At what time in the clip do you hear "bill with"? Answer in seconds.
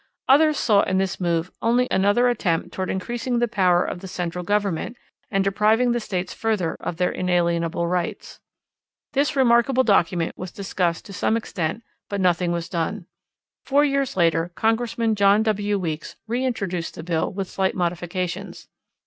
17.03-17.47